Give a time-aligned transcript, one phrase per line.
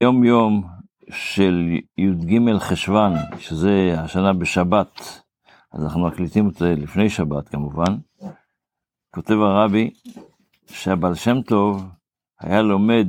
[0.00, 0.62] יום יום
[1.10, 5.22] של י"ג חשוון, שזה השנה בשבת,
[5.72, 7.96] אז אנחנו מקליטים את זה לפני שבת כמובן,
[9.14, 9.90] כותב הרבי
[10.66, 11.84] שהבעל שם טוב
[12.40, 13.08] היה לומד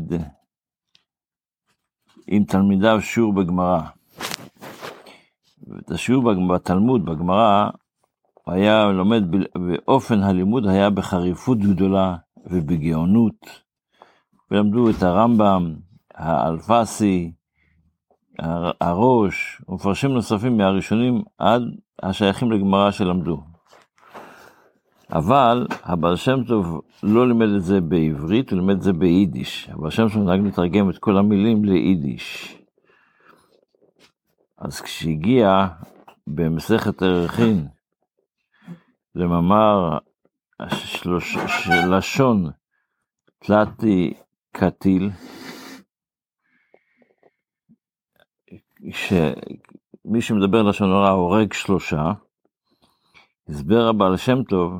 [2.27, 3.81] עם תלמידיו שיעור בגמרא.
[5.79, 7.69] את השיעור בתלמוד, בגמרא,
[8.47, 9.23] היה לומד
[9.55, 12.15] באופן הלימוד היה בחריפות גדולה
[12.45, 13.61] ובגאונות,
[14.51, 15.75] ולמדו את הרמב"ם,
[16.15, 17.33] האלפסי,
[18.81, 21.61] הראש, ומפרשים נוספים מהראשונים עד
[22.03, 23.43] השייכים לגמרא שלמדו.
[25.11, 29.69] אבל הבעל שם טוב לא לימד את זה בעברית, הוא לימד את זה ביידיש.
[29.69, 32.57] הבעל שם טוב נהג לתרגם את כל המילים ליידיש.
[34.57, 35.67] אז כשהגיע
[36.27, 37.67] במסכת ערכין
[39.15, 39.97] למאמר
[40.69, 41.37] שלוש,
[41.91, 42.49] לשון
[43.39, 44.13] תלתי
[44.51, 45.09] קטיל,
[48.91, 52.11] שמי שמדבר לשון הרע הורג שלושה,
[53.49, 54.73] הסבר הבעל שם טוב,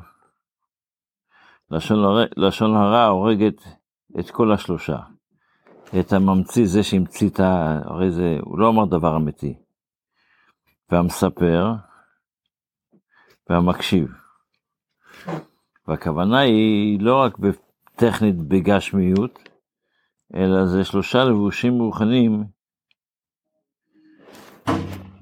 [1.72, 2.26] לשון, הר...
[2.38, 3.62] לשון הרע הורגת
[4.20, 4.98] את כל השלושה.
[6.00, 7.80] את הממציא, זה שהמציא את ה...
[7.86, 9.56] הרי זה, הוא לא אמר דבר אמיתי.
[10.92, 11.74] והמספר,
[13.50, 14.08] והמקשיב.
[15.88, 17.38] והכוונה היא לא רק
[17.96, 19.50] טכנית בגשמיות,
[20.36, 22.44] אלא זה שלושה לבושים רוחניים,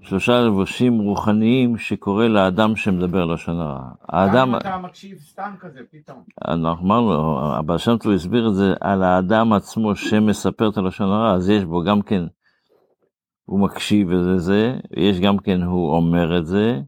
[0.03, 3.89] שלושה לבושים רוחניים שקורא לאדם שמדבר לשון הרע.
[4.09, 4.51] האדם...
[4.51, 6.23] גם אתה מקשיב סתם כזה פתאום.
[6.47, 11.33] אנחנו אמרנו, הבעל שם טוב הסביר את זה על האדם עצמו שמספר את הלשון הרע,
[11.35, 12.23] אז יש בו גם כן,
[13.45, 16.79] הוא מקשיב לזה, ויש גם כן, הוא אומר את זה,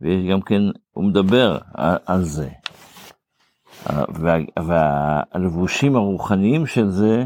[0.00, 1.58] ויש גם כן, הוא מדבר
[2.06, 2.48] על זה.
[4.08, 7.24] וה, והלבושים הרוחניים של זה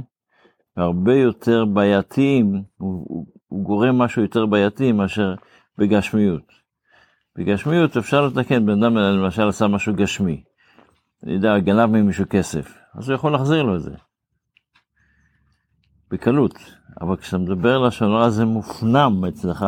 [0.77, 2.63] הרבה יותר בעייתיים,
[3.51, 5.35] הוא, גורם משהו יותר בעייתי מאשר
[5.79, 6.53] בגשמיות.
[7.39, 10.43] בגשמיות אפשר לתקן, בן אדם למשל עשה משהו גשמי,
[11.25, 13.95] אני יודע, גנב ממישהו כסף, אז הוא יכול להחזיר לו את זה.
[16.11, 16.55] בקלות,
[17.01, 19.67] אבל כשאתה מדבר לשון הרע זה מופנם אצלך,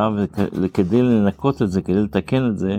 [0.62, 2.79] וכדי לנקות את זה, כדי לתקן את זה,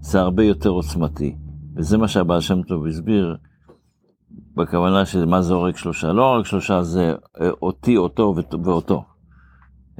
[0.00, 1.36] זה הרבה יותר עוצמתי.
[1.76, 3.36] וזה מה שהבעל שם טוב הסביר,
[4.56, 6.12] בכוונה של מה זה הורג שלושה.
[6.12, 8.34] לא הורג שלושה זה אה, אותי, אותו
[8.64, 9.04] ואותו.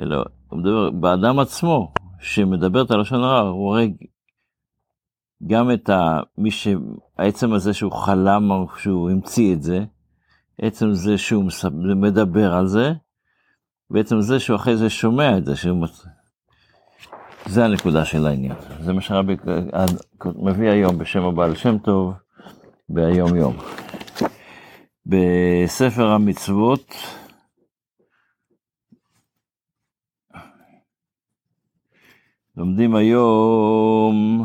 [0.01, 3.93] אלא הוא מדבר באדם עצמו, שמדבר את הלשון הרע, הוא הורג
[5.47, 6.21] גם את ה...
[6.39, 6.69] מי ש...
[7.19, 9.85] העצם הזה שהוא חלם שהוא המציא את זה,
[10.59, 11.45] עצם זה שהוא
[11.97, 12.93] מדבר על זה,
[13.91, 15.87] ועצם זה שהוא אחרי זה שומע את זה, שהוא...
[17.47, 18.55] זה הנקודה של העניין.
[18.81, 19.37] זה מה שרבי
[20.25, 22.13] מביא היום בשם הבעל שם טוב,
[22.89, 23.57] ביום יום.
[25.07, 26.95] בספר המצוות,
[32.61, 34.45] לומדים היום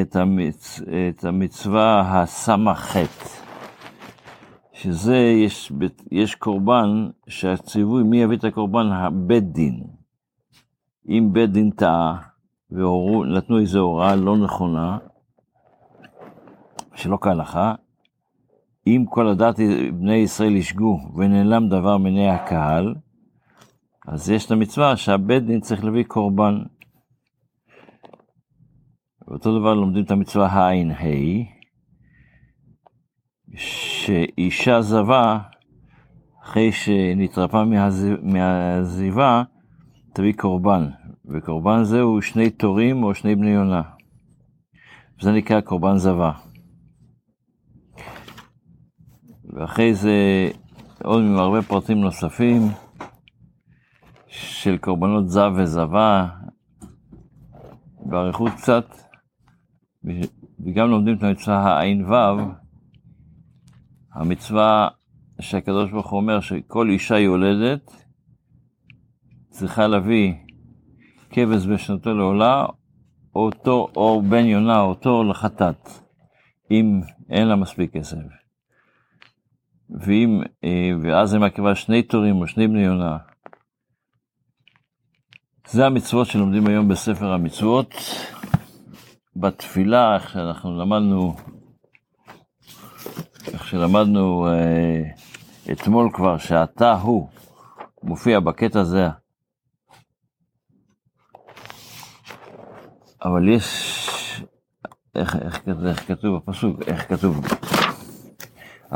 [0.00, 0.80] את, המצ...
[0.80, 2.96] את המצווה הס"ח,
[4.72, 5.72] שזה, יש,
[6.10, 8.86] יש קורבן שהציווי מי יביא את הקורבן?
[8.86, 9.82] הבית דין.
[11.08, 12.18] אם בית דין טעה
[12.70, 14.98] ונתנו איזו הוראה לא נכונה,
[16.94, 17.74] שלא כהלכה,
[18.86, 19.56] אם כל הדת
[19.92, 22.94] בני ישראל ישגו ונעלם דבר מעיני הקהל,
[24.06, 26.54] אז יש את המצווה שהבית דין צריך להביא קורבן.
[29.28, 31.44] ואותו דבר לומדים את המצווה הע"ה,
[33.56, 35.38] שאישה זבה,
[36.42, 37.64] אחרי שנתרפא
[38.22, 39.42] מהזיבה,
[40.12, 40.90] תביא קורבן,
[41.24, 43.82] וקורבן זה הוא שני תורים או שני בני יונה.
[45.20, 46.32] זה נקרא קורבן זבה.
[49.44, 50.48] ואחרי זה
[51.04, 52.62] עוד עם הרבה פרטים נוספים
[54.36, 56.28] של קורבנות זב וזבה,
[58.00, 58.86] באריכות קצת,
[60.60, 62.38] וגם לומדים את המצווה הע"ו,
[64.12, 64.88] המצווה
[65.40, 67.90] שהקדוש ברוך הוא אומר שכל אישה יולדת,
[69.48, 70.34] צריכה להביא
[71.30, 72.66] כבש בשנתו לעולה,
[73.34, 75.88] אותו, או בן יונה, אותו לחטאת,
[76.70, 77.00] אם
[77.30, 78.16] אין לה מספיק כסף.
[79.90, 83.16] ואם, אה, ואז היא מקריבה שני תורים או שני בני יונה.
[85.68, 87.94] זה המצוות שלומדים היום בספר המצוות.
[89.36, 91.34] בתפילה, איך שאנחנו למדנו,
[93.52, 95.02] איך שלמדנו אה,
[95.72, 97.28] אתמול כבר, שאתה הוא,
[98.02, 99.08] מופיע בקטע הזה,
[103.24, 104.42] אבל יש,
[105.14, 107.46] איך, איך, איך כתוב בפסוק, איך כתוב,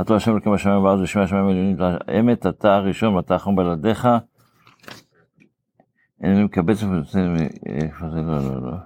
[0.01, 1.77] אתה השם אלוקים השמיים וארץ ושמי השמיים העליונים,
[2.21, 4.09] אמת אתה הראשון ואתה האחרון בלעדיך.
[6.23, 6.83] אינני מקבץ
[7.67, 8.77] איפה זה לא לא לא.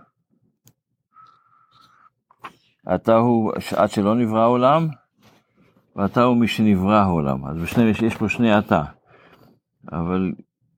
[2.94, 4.88] אתה הוא עד שלא נברא העולם,
[5.96, 7.46] ואתה הוא מי שנברא העולם.
[7.46, 8.82] אז בשני, יש פה שני אתה.
[9.92, 10.32] אבל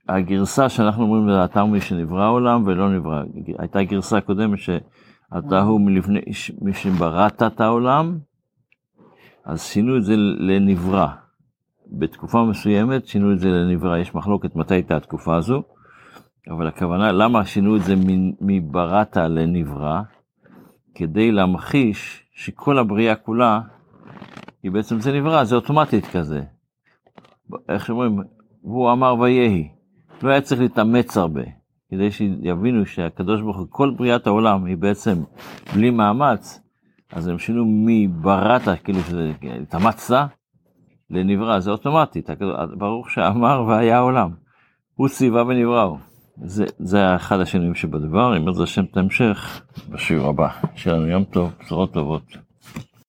[0.08, 3.22] הגרסה שאנחנו אומרים זה אתה הוא מי שנברא העולם ולא נברא.
[3.58, 6.20] הייתה גרסה קודמת שאתה הוא מלפני,
[6.60, 8.18] מי שבראת את העולם,
[9.44, 11.08] אז שינו את זה לנברא.
[11.92, 15.62] בתקופה מסוימת שינו את זה לנברא, יש מחלוקת מתי הייתה התקופה הזו,
[16.50, 17.94] אבל הכוונה, למה שינו את זה
[18.40, 20.00] מבראת לנברא?
[20.94, 23.60] כדי להמחיש שכל הבריאה כולה,
[24.62, 26.42] היא בעצם זה נברא, זה אוטומטית כזה.
[27.68, 28.18] איך שאומרים,
[28.64, 29.68] והוא אמר ויהי.
[30.22, 31.42] לא היה צריך להתאמץ הרבה,
[31.90, 35.22] כדי שיבינו שהקדוש ברוך הוא, כל בריאת העולם היא בעצם
[35.74, 36.60] בלי מאמץ,
[37.12, 39.32] אז הם שינו מבראת, כאילו שזה
[39.62, 40.26] התאמצת,
[41.10, 42.30] לנברא, זה אוטומטית,
[42.78, 44.30] ברוך שאמר והיה העולם.
[44.94, 45.96] הוא ציווה ונבראו.
[46.44, 49.60] זה, זה אחד השינויים שבדבר, אם זה השם את ההמשך,
[49.90, 50.48] בשיעור הבא.
[50.74, 52.45] שיהיה לנו יום טוב, בשורות טובות.